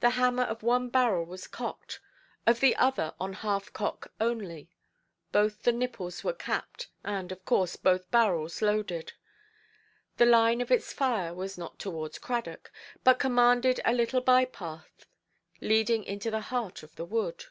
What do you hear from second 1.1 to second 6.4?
was cocked, of the other on half–cock only; both the nipples were